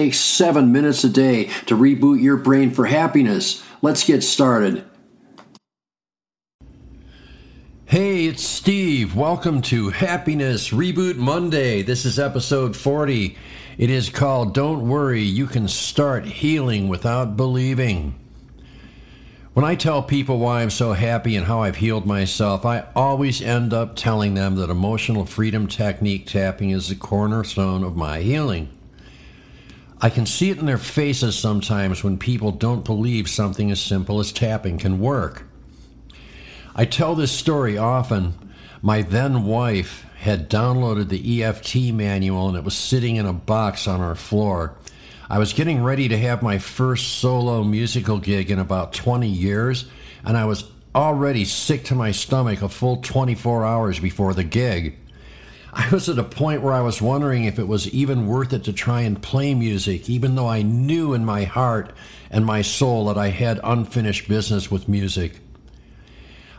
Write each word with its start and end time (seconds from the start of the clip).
takes 0.00 0.16
seven 0.16 0.72
minutes 0.72 1.04
a 1.04 1.10
day 1.10 1.44
to 1.66 1.76
reboot 1.76 2.22
your 2.22 2.38
brain 2.38 2.70
for 2.70 2.86
happiness. 2.86 3.62
Let's 3.82 4.02
get 4.02 4.22
started. 4.22 4.82
Hey, 7.84 8.24
it's 8.24 8.42
Steve. 8.42 9.14
Welcome 9.14 9.60
to 9.60 9.90
Happiness 9.90 10.70
Reboot 10.70 11.16
Monday. 11.16 11.82
This 11.82 12.06
is 12.06 12.18
episode 12.18 12.74
40. 12.74 13.36
It 13.76 13.90
is 13.90 14.08
called 14.08 14.54
Don't 14.54 14.88
Worry, 14.88 15.20
You 15.20 15.46
Can 15.46 15.68
Start 15.68 16.24
Healing 16.24 16.88
Without 16.88 17.36
Believing. 17.36 18.18
When 19.52 19.66
I 19.66 19.74
tell 19.74 20.02
people 20.02 20.38
why 20.38 20.62
I'm 20.62 20.70
so 20.70 20.94
happy 20.94 21.36
and 21.36 21.44
how 21.44 21.60
I've 21.60 21.76
healed 21.76 22.06
myself, 22.06 22.64
I 22.64 22.86
always 22.96 23.42
end 23.42 23.74
up 23.74 23.96
telling 23.96 24.32
them 24.32 24.54
that 24.54 24.70
emotional 24.70 25.26
freedom 25.26 25.66
technique 25.66 26.26
tapping 26.26 26.70
is 26.70 26.88
the 26.88 26.94
cornerstone 26.94 27.84
of 27.84 27.96
my 27.96 28.20
healing. 28.20 28.74
I 30.02 30.08
can 30.08 30.24
see 30.24 30.50
it 30.50 30.58
in 30.58 30.66
their 30.66 30.78
faces 30.78 31.38
sometimes 31.38 32.02
when 32.02 32.16
people 32.16 32.52
don't 32.52 32.84
believe 32.84 33.28
something 33.28 33.70
as 33.70 33.80
simple 33.80 34.18
as 34.18 34.32
tapping 34.32 34.78
can 34.78 34.98
work. 34.98 35.44
I 36.74 36.86
tell 36.86 37.14
this 37.14 37.32
story 37.32 37.76
often. 37.76 38.34
My 38.80 39.02
then 39.02 39.44
wife 39.44 40.06
had 40.20 40.48
downloaded 40.48 41.10
the 41.10 41.42
EFT 41.42 41.92
manual 41.92 42.48
and 42.48 42.56
it 42.56 42.64
was 42.64 42.76
sitting 42.76 43.16
in 43.16 43.26
a 43.26 43.32
box 43.34 43.86
on 43.86 44.00
our 44.00 44.14
floor. 44.14 44.74
I 45.28 45.38
was 45.38 45.52
getting 45.52 45.82
ready 45.82 46.08
to 46.08 46.18
have 46.18 46.42
my 46.42 46.58
first 46.58 47.18
solo 47.18 47.62
musical 47.62 48.18
gig 48.18 48.50
in 48.50 48.58
about 48.58 48.92
20 48.92 49.28
years, 49.28 49.84
and 50.24 50.36
I 50.36 50.44
was 50.44 50.64
already 50.94 51.44
sick 51.44 51.84
to 51.84 51.94
my 51.94 52.10
stomach 52.10 52.62
a 52.62 52.68
full 52.68 52.96
24 52.96 53.64
hours 53.64 54.00
before 54.00 54.34
the 54.34 54.44
gig. 54.44 54.96
I 55.72 55.88
was 55.90 56.08
at 56.08 56.18
a 56.18 56.24
point 56.24 56.62
where 56.62 56.72
I 56.72 56.80
was 56.80 57.00
wondering 57.00 57.44
if 57.44 57.58
it 57.58 57.68
was 57.68 57.88
even 57.90 58.26
worth 58.26 58.52
it 58.52 58.64
to 58.64 58.72
try 58.72 59.02
and 59.02 59.22
play 59.22 59.54
music, 59.54 60.10
even 60.10 60.34
though 60.34 60.48
I 60.48 60.62
knew 60.62 61.14
in 61.14 61.24
my 61.24 61.44
heart 61.44 61.92
and 62.30 62.44
my 62.44 62.62
soul 62.62 63.06
that 63.06 63.16
I 63.16 63.28
had 63.28 63.60
unfinished 63.62 64.28
business 64.28 64.70
with 64.70 64.88
music. 64.88 65.40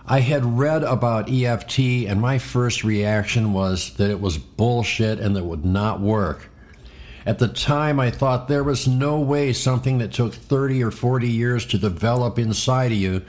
I 0.06 0.22
had 0.22 0.58
read 0.58 0.84
about 0.84 1.30
EFT, 1.30 1.80
and 2.08 2.22
my 2.22 2.38
first 2.38 2.84
reaction 2.84 3.54
was 3.54 3.94
that 3.96 4.10
it 4.10 4.22
was 4.22 4.38
bullshit 4.38 5.20
and 5.20 5.36
that 5.36 5.44
would 5.44 5.66
not 5.66 6.00
work. 6.00 6.50
At 7.26 7.40
the 7.40 7.48
time, 7.48 8.00
I 8.00 8.12
thought 8.12 8.48
there 8.48 8.64
was 8.64 8.88
no 8.88 9.20
way 9.20 9.54
something 9.54 10.00
that 10.00 10.12
took 10.12 10.34
30 10.34 10.84
or 10.84 10.90
40 10.92 11.30
years 11.30 11.66
to 11.68 11.78
develop 11.78 12.40
inside 12.40 12.92
of 12.92 12.98
you 12.98 13.22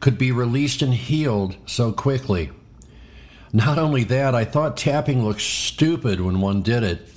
could 0.00 0.18
be 0.18 0.32
released 0.32 0.82
and 0.82 0.94
healed 0.94 1.56
so 1.64 1.92
quickly. 1.92 2.50
Not 3.52 3.78
only 3.78 4.04
that, 4.04 4.34
I 4.34 4.44
thought 4.44 4.76
tapping 4.76 5.24
looked 5.24 5.40
stupid 5.40 6.20
when 6.20 6.40
one 6.40 6.62
did 6.62 6.82
it. 6.82 7.08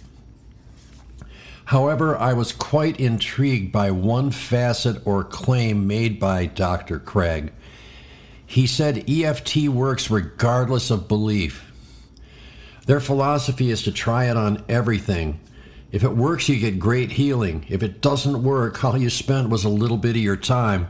However, 1.66 2.18
I 2.18 2.34
was 2.34 2.52
quite 2.52 3.00
intrigued 3.00 3.72
by 3.72 3.92
one 3.92 4.32
facet 4.32 5.02
or 5.06 5.24
claim 5.24 5.88
made 5.88 6.20
by 6.20 6.46
Dr. 6.46 7.00
Craig. 7.00 7.54
He 8.46 8.68
said 8.68 9.10
EFT 9.10 9.70
works 9.70 10.12
regardless 10.12 10.92
of 10.92 11.08
belief. 11.08 11.72
Their 12.88 13.00
philosophy 13.00 13.70
is 13.70 13.84
to 13.84 13.92
try 13.92 14.26
it 14.26 14.36
on 14.36 14.64
everything. 14.68 15.40
If 15.92 16.04
it 16.04 16.16
works, 16.16 16.50
you 16.50 16.60
get 16.60 16.80
great 16.80 17.14
healing. 17.14 17.66
If 17.70 17.84
it 17.84 18.02
doesn't 18.02 18.44
work, 18.44 18.84
all 18.84 18.98
you 18.98 19.10
spent 19.10 19.50
was 19.50 19.64
a 19.64 19.70
little 19.70 19.98
bit 19.98 20.18
of 20.18 20.22
your 20.22 20.36
time. 20.38 20.88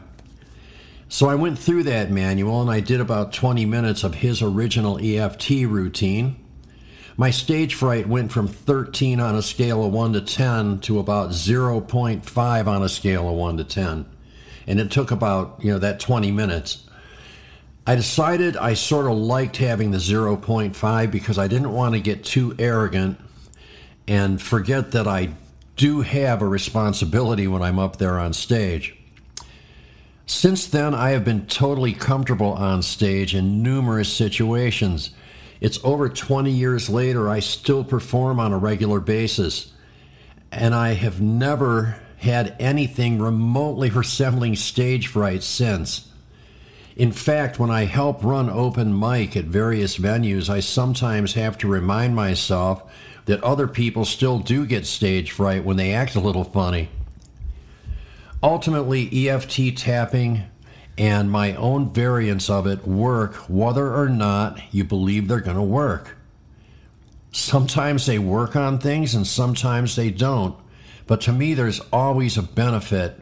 So 1.12 1.28
I 1.28 1.36
went 1.36 1.60
through 1.60 1.84
that 1.84 2.10
manual 2.10 2.62
and 2.62 2.72
I 2.72 2.80
did 2.80 3.02
about 3.02 3.34
20 3.34 3.66
minutes 3.66 4.06
of 4.06 4.16
his 4.16 4.42
original 4.42 4.98
EFT 4.98 5.50
routine. 5.68 6.38
My 7.18 7.32
stage 7.32 7.76
fright 7.76 8.08
went 8.08 8.32
from 8.32 8.48
13 8.48 9.20
on 9.20 9.36
a 9.36 9.42
scale 9.42 9.84
of 9.84 9.92
1 9.92 10.14
to 10.14 10.22
10 10.22 10.80
to 10.80 11.00
about 11.00 11.32
0.5 11.32 12.66
on 12.66 12.82
a 12.82 12.88
scale 12.88 13.28
of 13.28 13.36
1 13.36 13.58
to 13.58 13.66
10. 13.66 14.06
And 14.66 14.80
it 14.80 14.90
took 14.90 15.12
about, 15.12 15.60
you 15.62 15.74
know, 15.74 15.80
that 15.80 16.00
20 16.00 16.32
minutes. 16.32 16.86
I 17.86 17.96
decided 17.96 18.56
I 18.56 18.74
sort 18.74 19.06
of 19.06 19.18
liked 19.18 19.58
having 19.58 19.92
the 19.92 19.98
0.5 19.98 21.12
because 21.12 21.38
I 21.38 21.50
didn't 21.50 21.74
want 21.74 21.94
to 21.94 22.00
get 22.00 22.24
too 22.24 22.56
arrogant 22.58 23.20
and 24.08 24.42
forget 24.42 24.92
that 24.92 25.10
I 25.10 25.34
do 25.76 26.02
have 26.04 26.42
a 26.42 26.48
responsibility 26.48 27.50
when 27.50 27.62
I'm 27.62 27.80
up 27.80 27.98
there 27.98 28.18
on 28.18 28.32
stage. 28.32 28.96
Since 30.34 30.68
then, 30.68 30.96
I 30.96 31.10
have 31.10 31.26
been 31.26 31.46
totally 31.46 31.92
comfortable 31.92 32.54
on 32.54 32.84
stage 32.84 33.36
in 33.36 33.62
numerous 33.62 34.12
situations. 34.12 35.12
It's 35.60 35.78
over 35.84 36.08
20 36.08 36.50
years 36.50 36.90
later, 36.90 37.30
I 37.30 37.42
still 37.42 37.84
perform 37.84 38.40
on 38.40 38.54
a 38.54 38.58
regular 38.58 39.02
basis, 39.02 39.74
and 40.50 40.74
I 40.74 40.94
have 40.94 41.20
never 41.20 41.98
had 42.20 42.56
anything 42.62 43.22
remotely 43.22 43.90
resembling 43.94 44.56
stage 44.56 45.08
fright 45.08 45.44
since. 45.44 46.08
In 46.96 47.12
fact, 47.12 47.60
when 47.60 47.70
I 47.70 47.84
help 47.84 48.24
run 48.24 48.50
open 48.50 48.98
mic 48.98 49.36
at 49.36 49.46
various 49.46 49.98
venues, 49.98 50.50
I 50.50 50.62
sometimes 50.62 51.34
have 51.34 51.58
to 51.58 51.68
remind 51.68 52.16
myself 52.16 52.90
that 53.26 53.44
other 53.44 53.68
people 53.68 54.06
still 54.06 54.40
do 54.40 54.66
get 54.66 54.86
stage 54.86 55.34
fright 55.34 55.66
when 55.66 55.76
they 55.76 55.92
act 55.92 56.16
a 56.16 56.22
little 56.22 56.46
funny. 56.46 56.88
Ultimately, 58.44 59.30
EFT 59.30 59.78
tapping 59.78 60.46
and 60.98 61.32
my 61.32 61.54
own 61.56 61.94
variants 61.94 62.50
of 62.50 62.68
it 62.68 62.88
work 62.88 63.36
whether 63.48 63.94
or 63.94 64.10
not 64.10 64.62
you 64.72 64.84
believe 64.84 65.28
they're 65.28 65.40
going 65.40 65.58
to 65.58 65.62
work. 65.62 66.18
Sometimes 67.32 68.06
they 68.06 68.20
work 68.20 68.56
on 68.56 68.78
things 68.78 69.16
and 69.16 69.26
sometimes 69.26 69.96
they 69.96 70.10
don't. 70.10 70.56
But 71.08 71.22
to 71.22 71.32
me, 71.32 71.54
there's 71.54 71.80
always 71.94 72.38
a 72.38 72.44
benefit, 72.44 73.20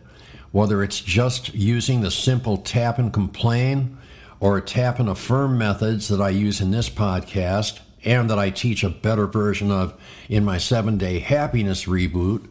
whether 0.52 0.82
it's 0.82 1.02
just 1.02 1.54
using 1.54 2.02
the 2.02 2.12
simple 2.12 2.58
tap 2.58 2.98
and 2.98 3.14
complain 3.14 3.98
or 4.40 4.60
tap 4.62 5.00
and 5.00 5.10
affirm 5.10 5.58
methods 5.58 6.08
that 6.08 6.22
I 6.22 6.30
use 6.30 6.62
in 6.62 6.72
this 6.72 6.90
podcast 6.90 7.80
and 8.06 8.30
that 8.30 8.40
I 8.40 8.50
teach 8.50 8.84
a 8.84 8.90
better 8.90 9.28
version 9.28 9.70
of 9.70 9.94
in 10.30 10.46
my 10.46 10.58
seven 10.58 10.98
day 10.98 11.20
happiness 11.20 11.86
reboot, 11.86 12.46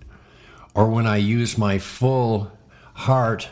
or 0.74 0.90
when 0.90 1.06
I 1.06 1.16
use 1.16 1.56
my 1.56 1.78
full 1.78 2.52
heart, 2.98 3.48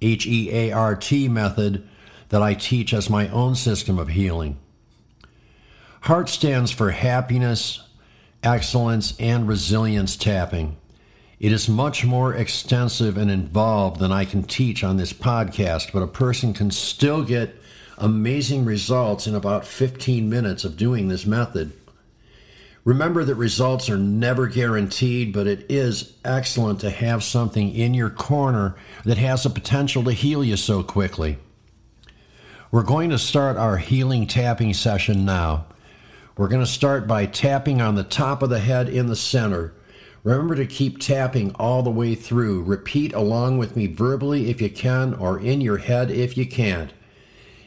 H 0.00 0.26
E 0.26 0.50
A 0.52 0.72
R 0.72 0.96
T 0.96 1.28
method 1.28 1.86
that 2.30 2.42
I 2.42 2.54
teach 2.54 2.94
as 2.94 3.10
my 3.10 3.28
own 3.28 3.54
system 3.54 3.98
of 3.98 4.08
healing. 4.08 4.58
HEART 6.02 6.28
stands 6.30 6.70
for 6.70 6.92
happiness, 6.92 7.82
excellence, 8.42 9.14
and 9.20 9.46
resilience 9.46 10.16
tapping. 10.16 10.76
It 11.38 11.52
is 11.52 11.68
much 11.68 12.04
more 12.04 12.34
extensive 12.34 13.18
and 13.18 13.30
involved 13.30 14.00
than 14.00 14.12
I 14.12 14.24
can 14.24 14.42
teach 14.42 14.82
on 14.82 14.96
this 14.96 15.12
podcast, 15.12 15.92
but 15.92 16.02
a 16.02 16.06
person 16.06 16.54
can 16.54 16.70
still 16.70 17.22
get 17.22 17.56
amazing 17.98 18.64
results 18.64 19.26
in 19.26 19.34
about 19.34 19.66
15 19.66 20.28
minutes 20.28 20.64
of 20.64 20.76
doing 20.78 21.08
this 21.08 21.26
method. 21.26 21.72
Remember 22.90 23.22
that 23.22 23.36
results 23.36 23.88
are 23.88 23.96
never 23.96 24.48
guaranteed, 24.48 25.32
but 25.32 25.46
it 25.46 25.64
is 25.68 26.14
excellent 26.24 26.80
to 26.80 26.90
have 26.90 27.22
something 27.22 27.72
in 27.72 27.94
your 27.94 28.10
corner 28.10 28.74
that 29.04 29.16
has 29.16 29.44
the 29.44 29.48
potential 29.48 30.02
to 30.02 30.10
heal 30.10 30.42
you 30.42 30.56
so 30.56 30.82
quickly. 30.82 31.38
We're 32.72 32.82
going 32.82 33.10
to 33.10 33.16
start 33.18 33.56
our 33.56 33.76
healing 33.76 34.26
tapping 34.26 34.74
session 34.74 35.24
now. 35.24 35.66
We're 36.36 36.48
going 36.48 36.64
to 36.64 36.66
start 36.66 37.06
by 37.06 37.26
tapping 37.26 37.80
on 37.80 37.94
the 37.94 38.02
top 38.02 38.42
of 38.42 38.50
the 38.50 38.58
head 38.58 38.88
in 38.88 39.06
the 39.06 39.14
center. 39.14 39.72
Remember 40.24 40.56
to 40.56 40.66
keep 40.66 40.98
tapping 40.98 41.54
all 41.54 41.84
the 41.84 41.90
way 41.90 42.16
through. 42.16 42.64
Repeat 42.64 43.12
along 43.12 43.58
with 43.58 43.76
me 43.76 43.86
verbally 43.86 44.50
if 44.50 44.60
you 44.60 44.68
can, 44.68 45.14
or 45.14 45.38
in 45.38 45.60
your 45.60 45.78
head 45.78 46.10
if 46.10 46.36
you 46.36 46.44
can't. 46.44 46.92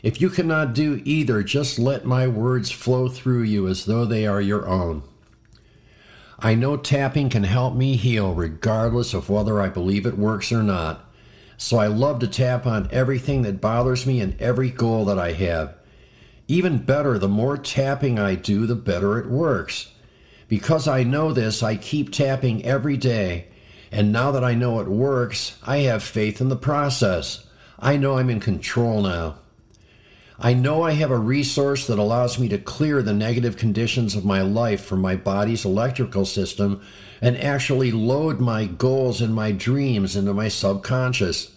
If 0.02 0.20
you 0.20 0.30
cannot 0.30 0.74
do 0.74 1.02
either, 1.06 1.44
just 1.44 1.80
let 1.80 2.04
my 2.04 2.28
words 2.28 2.72
flow 2.72 3.08
through 3.08 3.44
you 3.44 3.70
as 3.70 3.86
though 3.86 4.04
they 4.04 4.28
are 4.28 4.42
your 4.42 4.68
own. 4.68 5.04
I 6.46 6.56
know 6.56 6.76
tapping 6.76 7.30
can 7.30 7.46
help 7.46 7.74
me 7.74 7.96
heal 7.96 8.34
regardless 8.34 9.14
of 9.14 9.30
whether 9.30 9.62
I 9.62 9.70
believe 9.70 10.06
it 10.06 10.18
works 10.18 10.52
or 10.52 10.62
not. 10.62 11.10
So 11.56 11.78
I 11.78 11.88
love 11.88 12.20
to 12.20 12.28
tap 12.28 12.68
on 12.68 12.90
everything 12.92 13.44
that 13.44 13.62
bothers 13.62 14.06
me 14.06 14.20
and 14.20 14.40
every 14.42 14.70
goal 14.70 15.06
that 15.06 15.18
I 15.18 15.32
have. 15.32 15.74
Even 16.50 16.80
better, 16.80 17.18
the 17.18 17.30
more 17.30 17.56
tapping 17.58 18.20
I 18.20 18.36
do, 18.36 18.66
the 18.66 18.76
better 18.76 19.18
it 19.18 19.28
works. 19.28 19.94
Because 20.50 20.86
I 20.86 21.04
know 21.04 21.32
this, 21.32 21.64
I 21.64 21.78
keep 21.78 22.12
tapping 22.12 22.66
every 22.66 22.98
day 22.98 23.48
And 23.94 24.12
now 24.12 24.32
that 24.32 24.44
I 24.44 24.56
know 24.56 24.80
it 24.80 24.88
works, 24.88 25.56
I 25.62 25.78
have 25.78 26.02
faith 26.02 26.42
in 26.42 26.50
the 26.50 26.56
process. 26.56 27.46
I 27.80 27.96
know 27.96 28.18
I'm 28.18 28.32
in 28.32 28.40
control 28.40 29.04
now. 29.04 29.36
I 30.46 30.54
know 30.54 30.84
I 30.84 30.92
have 30.92 31.10
a 31.10 31.18
resource 31.18 31.88
that 31.88 31.98
allows 31.98 32.38
me 32.38 32.50
to 32.50 32.58
clear 32.58 33.02
the 33.02 33.14
negative 33.14 33.56
conditions 33.56 34.14
of 34.14 34.26
my 34.26 34.42
life 34.42 34.84
from 34.84 35.00
my 35.00 35.16
body's 35.16 35.64
electrical 35.64 36.26
system 36.26 36.82
and 37.22 37.38
actually 37.38 37.92
load 37.92 38.42
my 38.42 38.66
goals 38.66 39.22
and 39.22 39.34
my 39.34 39.54
dreams 39.54 40.18
into 40.18 40.34
my 40.34 40.50
subconscious. 40.50 41.56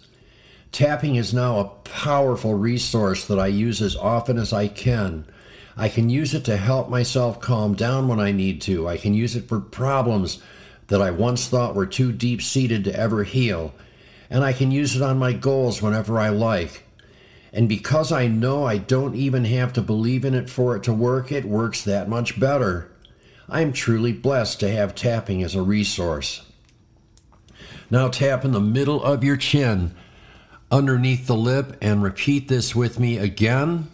Tapping 0.71 1.17
is 1.17 1.33
now 1.33 1.59
a 1.59 1.65
powerful 1.65 2.53
resource 2.53 3.25
that 3.25 3.37
I 3.37 3.47
use 3.47 3.81
as 3.81 3.97
often 3.97 4.37
as 4.37 4.53
I 4.53 4.69
can. 4.69 5.25
I 5.75 5.89
can 5.89 6.09
use 6.09 6.33
it 6.33 6.45
to 6.45 6.55
help 6.55 6.89
myself 6.89 7.41
calm 7.41 7.73
down 7.73 8.07
when 8.07 8.21
I 8.21 8.31
need 8.31 8.61
to. 8.61 8.87
I 8.87 8.95
can 8.95 9.13
use 9.13 9.35
it 9.35 9.49
for 9.49 9.59
problems 9.59 10.41
that 10.87 11.01
I 11.01 11.11
once 11.11 11.49
thought 11.49 11.75
were 11.75 11.85
too 11.85 12.13
deep 12.13 12.41
seated 12.41 12.85
to 12.85 12.97
ever 12.97 13.25
heal. 13.25 13.73
And 14.29 14.45
I 14.45 14.53
can 14.53 14.71
use 14.71 14.95
it 14.95 15.01
on 15.01 15.19
my 15.19 15.33
goals 15.33 15.81
whenever 15.81 16.17
I 16.17 16.29
like. 16.29 16.86
And 17.57 17.67
because 17.67 18.11
I 18.11 18.27
know 18.27 18.65
I 18.65 18.77
don't 18.77 19.15
even 19.15 19.45
have 19.45 19.73
to 19.73 19.81
believe 19.81 20.23
in 20.23 20.35
it 20.35 20.47
for 20.47 20.75
it 20.75 20.83
to 20.83 20.93
work, 20.93 21.31
it 21.31 21.43
works 21.43 21.83
that 21.83 22.07
much 22.07 22.39
better. 22.39 22.91
I 23.49 23.61
am 23.61 23.73
truly 23.73 24.13
blessed 24.13 24.59
to 24.59 24.69
have 24.69 24.93
tapping 24.93 25.41
as 25.41 25.55
a 25.55 25.63
resource. 25.63 26.45
Now 27.89 28.09
tap 28.09 28.45
in 28.45 28.51
the 28.51 28.59
middle 28.59 29.03
of 29.03 29.23
your 29.23 29.37
chin 29.37 29.95
underneath 30.69 31.25
the 31.25 31.35
lip 31.35 31.75
and 31.81 32.03
repeat 32.03 32.47
this 32.47 32.75
with 32.75 32.99
me 32.99 33.17
again. 33.17 33.87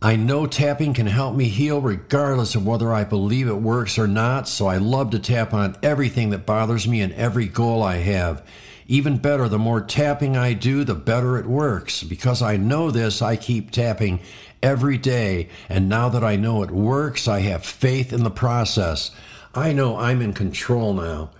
I 0.00 0.14
know 0.14 0.46
tapping 0.46 0.94
can 0.94 1.08
help 1.08 1.34
me 1.34 1.48
heal 1.48 1.80
regardless 1.80 2.54
of 2.54 2.64
whether 2.64 2.94
I 2.94 3.02
believe 3.02 3.48
it 3.48 3.54
works 3.54 3.98
or 3.98 4.06
not, 4.06 4.46
so 4.46 4.68
I 4.68 4.76
love 4.76 5.10
to 5.10 5.18
tap 5.18 5.52
on 5.52 5.76
everything 5.82 6.30
that 6.30 6.46
bothers 6.46 6.86
me 6.86 7.00
and 7.00 7.12
every 7.14 7.48
goal 7.48 7.82
I 7.82 7.96
have. 7.96 8.46
Even 8.92 9.16
better, 9.16 9.48
the 9.48 9.58
more 9.58 9.80
tapping 9.80 10.36
I 10.36 10.52
do, 10.52 10.84
the 10.84 10.94
better 10.94 11.38
it 11.38 11.46
works. 11.46 12.02
Because 12.02 12.42
I 12.42 12.58
know 12.58 12.90
this, 12.90 13.22
I 13.22 13.36
keep 13.36 13.70
tapping 13.70 14.20
every 14.62 14.98
day, 14.98 15.48
and 15.70 15.88
now 15.88 16.10
that 16.10 16.22
I 16.22 16.36
know 16.36 16.62
it 16.62 16.70
works, 16.70 17.26
I 17.26 17.40
have 17.40 17.64
faith 17.64 18.12
in 18.12 18.22
the 18.22 18.30
process. 18.30 19.10
I 19.54 19.72
know 19.72 19.96
I'm 19.96 20.20
in 20.20 20.34
control 20.34 20.92
now. 20.92 21.30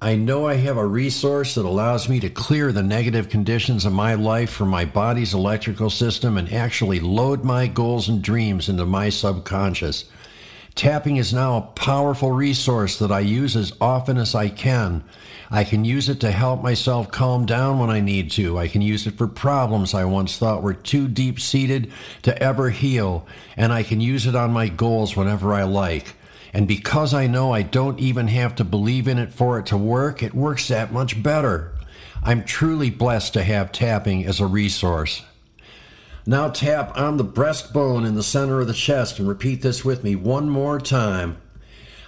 I 0.00 0.16
know 0.16 0.46
I 0.46 0.54
have 0.54 0.78
a 0.78 0.86
resource 0.86 1.54
that 1.56 1.66
allows 1.66 2.08
me 2.08 2.18
to 2.20 2.30
clear 2.30 2.72
the 2.72 2.82
negative 2.82 3.28
conditions 3.28 3.84
of 3.84 3.92
my 3.92 4.14
life 4.14 4.48
from 4.48 4.70
my 4.70 4.86
body's 4.86 5.34
electrical 5.34 5.90
system 5.90 6.38
and 6.38 6.50
actually 6.50 7.00
load 7.00 7.44
my 7.44 7.66
goals 7.66 8.08
and 8.08 8.22
dreams 8.22 8.70
into 8.70 8.86
my 8.86 9.10
subconscious. 9.10 10.06
Tapping 10.76 11.16
is 11.16 11.32
now 11.32 11.56
a 11.56 11.62
powerful 11.62 12.32
resource 12.32 12.98
that 12.98 13.10
I 13.10 13.20
use 13.20 13.56
as 13.56 13.72
often 13.80 14.18
as 14.18 14.34
I 14.34 14.50
can. 14.50 15.04
I 15.50 15.64
can 15.64 15.86
use 15.86 16.10
it 16.10 16.20
to 16.20 16.30
help 16.30 16.62
myself 16.62 17.10
calm 17.10 17.46
down 17.46 17.78
when 17.78 17.88
I 17.88 18.00
need 18.00 18.30
to. 18.32 18.58
I 18.58 18.68
can 18.68 18.82
use 18.82 19.06
it 19.06 19.16
for 19.16 19.26
problems 19.26 19.94
I 19.94 20.04
once 20.04 20.36
thought 20.36 20.62
were 20.62 20.74
too 20.74 21.08
deep 21.08 21.40
seated 21.40 21.90
to 22.24 22.42
ever 22.42 22.68
heal. 22.68 23.26
And 23.56 23.72
I 23.72 23.84
can 23.84 24.02
use 24.02 24.26
it 24.26 24.34
on 24.34 24.52
my 24.52 24.68
goals 24.68 25.16
whenever 25.16 25.54
I 25.54 25.62
like. 25.62 26.14
And 26.52 26.68
because 26.68 27.14
I 27.14 27.26
know 27.26 27.54
I 27.54 27.62
don't 27.62 27.98
even 27.98 28.28
have 28.28 28.54
to 28.56 28.64
believe 28.64 29.08
in 29.08 29.16
it 29.16 29.32
for 29.32 29.58
it 29.58 29.64
to 29.66 29.78
work, 29.78 30.22
it 30.22 30.34
works 30.34 30.68
that 30.68 30.92
much 30.92 31.22
better. 31.22 31.72
I'm 32.22 32.44
truly 32.44 32.90
blessed 32.90 33.32
to 33.32 33.42
have 33.42 33.72
tapping 33.72 34.26
as 34.26 34.40
a 34.40 34.46
resource. 34.46 35.22
Now 36.28 36.48
tap 36.48 36.98
on 36.98 37.18
the 37.18 37.24
breastbone 37.24 38.04
in 38.04 38.16
the 38.16 38.22
center 38.24 38.60
of 38.60 38.66
the 38.66 38.72
chest 38.72 39.20
and 39.20 39.28
repeat 39.28 39.62
this 39.62 39.84
with 39.84 40.02
me 40.02 40.16
one 40.16 40.50
more 40.50 40.80
time. 40.80 41.36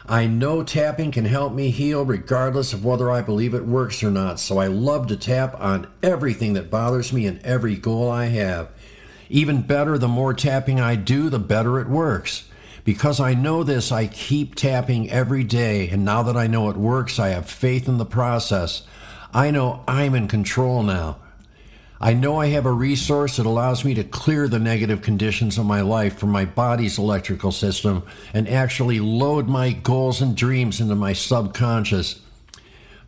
I 0.06 0.26
know 0.26 0.64
tapping 0.64 1.12
can 1.12 1.26
help 1.26 1.52
me 1.52 1.70
heal 1.70 2.04
regardless 2.04 2.72
of 2.72 2.84
whether 2.84 3.12
I 3.12 3.22
believe 3.22 3.54
it 3.54 3.64
works 3.64 4.02
or 4.02 4.10
not, 4.10 4.40
so 4.40 4.58
I 4.58 4.66
love 4.66 5.06
to 5.06 5.16
tap 5.16 5.54
on 5.60 5.86
everything 6.02 6.54
that 6.54 6.68
bothers 6.68 7.12
me 7.12 7.26
and 7.26 7.40
every 7.44 7.76
goal 7.76 8.10
I 8.10 8.24
have. 8.24 8.70
Even 9.28 9.62
better, 9.62 9.96
the 9.96 10.08
more 10.08 10.34
tapping 10.34 10.80
I 10.80 10.96
do, 10.96 11.30
the 11.30 11.38
better 11.38 11.78
it 11.78 11.88
works. 11.88 12.48
Because 12.84 13.20
I 13.20 13.34
know 13.34 13.62
this, 13.62 13.92
I 13.92 14.08
keep 14.08 14.56
tapping 14.56 15.08
every 15.10 15.44
day, 15.44 15.90
and 15.90 16.04
now 16.04 16.24
that 16.24 16.36
I 16.36 16.48
know 16.48 16.70
it 16.70 16.76
works, 16.76 17.20
I 17.20 17.28
have 17.28 17.48
faith 17.48 17.86
in 17.86 17.98
the 17.98 18.04
process. 18.04 18.82
I 19.32 19.52
know 19.52 19.84
I'm 19.86 20.16
in 20.16 20.26
control 20.26 20.82
now. 20.82 21.18
I 22.00 22.14
know 22.14 22.40
I 22.40 22.46
have 22.48 22.64
a 22.64 22.72
resource 22.72 23.36
that 23.36 23.46
allows 23.46 23.84
me 23.84 23.94
to 23.94 24.04
clear 24.04 24.46
the 24.46 24.60
negative 24.60 25.02
conditions 25.02 25.58
of 25.58 25.66
my 25.66 25.80
life 25.80 26.16
from 26.16 26.30
my 26.30 26.44
body's 26.44 26.96
electrical 26.96 27.50
system 27.50 28.04
and 28.32 28.48
actually 28.48 29.00
load 29.00 29.48
my 29.48 29.72
goals 29.72 30.22
and 30.22 30.36
dreams 30.36 30.80
into 30.80 30.94
my 30.94 31.12
subconscious. 31.12 32.20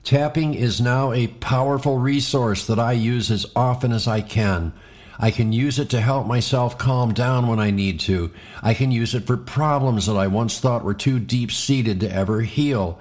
Tapping 0.03 0.55
is 0.55 0.81
now 0.81 1.13
a 1.13 1.29
powerful 1.29 1.99
resource 1.99 2.67
that 2.67 2.81
I 2.81 2.93
use 2.93 3.31
as 3.31 3.47
often 3.55 3.93
as 3.93 4.09
I 4.09 4.23
can. 4.23 4.73
I 5.21 5.31
can 5.31 5.53
use 5.53 5.79
it 5.79 5.91
to 5.91 6.01
help 6.01 6.27
myself 6.27 6.79
calm 6.79 7.13
down 7.13 7.47
when 7.47 7.61
I 7.61 7.71
need 7.71 8.01
to. 8.01 8.33
I 8.63 8.75
can 8.75 8.91
use 8.91 9.15
it 9.15 9.27
for 9.27 9.37
problems 9.37 10.07
that 10.07 10.17
I 10.17 10.27
once 10.27 10.59
thought 10.59 10.83
were 10.83 10.95
too 10.95 11.21
deep 11.21 11.53
seated 11.53 12.01
to 12.01 12.13
ever 12.13 12.41
heal. 12.41 12.99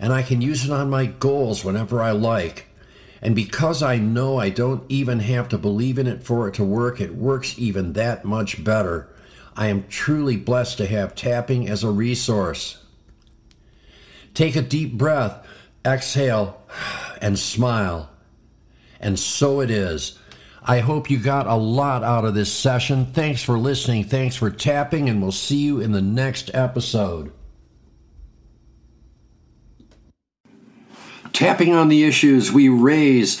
And 0.00 0.12
I 0.12 0.22
can 0.22 0.42
use 0.42 0.66
it 0.66 0.72
on 0.72 0.90
my 0.90 1.06
goals 1.06 1.64
whenever 1.64 2.02
I 2.02 2.10
like. 2.10 2.66
And 3.22 3.34
because 3.34 3.82
I 3.82 3.98
know 3.98 4.38
I 4.38 4.50
don't 4.50 4.84
even 4.88 5.20
have 5.20 5.48
to 5.50 5.58
believe 5.58 5.98
in 5.98 6.06
it 6.06 6.22
for 6.22 6.48
it 6.48 6.54
to 6.54 6.64
work, 6.64 7.00
it 7.00 7.14
works 7.14 7.54
even 7.58 7.92
that 7.92 8.24
much 8.24 8.64
better. 8.64 9.08
I 9.56 9.66
am 9.66 9.86
truly 9.88 10.36
blessed 10.36 10.78
to 10.78 10.86
have 10.86 11.14
tapping 11.14 11.68
as 11.68 11.84
a 11.84 11.90
resource. 11.90 12.82
Take 14.32 14.56
a 14.56 14.62
deep 14.62 14.96
breath, 14.96 15.46
exhale, 15.84 16.62
and 17.20 17.38
smile. 17.38 18.08
And 19.00 19.18
so 19.18 19.60
it 19.60 19.70
is. 19.70 20.18
I 20.62 20.80
hope 20.80 21.10
you 21.10 21.18
got 21.18 21.46
a 21.46 21.54
lot 21.54 22.04
out 22.04 22.24
of 22.24 22.34
this 22.34 22.52
session. 22.52 23.06
Thanks 23.06 23.42
for 23.42 23.58
listening. 23.58 24.04
Thanks 24.04 24.36
for 24.36 24.50
tapping, 24.50 25.08
and 25.08 25.20
we'll 25.20 25.32
see 25.32 25.58
you 25.58 25.80
in 25.80 25.92
the 25.92 26.02
next 26.02 26.50
episode. 26.54 27.32
Tapping 31.40 31.74
on 31.74 31.88
the 31.88 32.04
issues 32.04 32.52
we 32.52 32.68
raise 32.68 33.40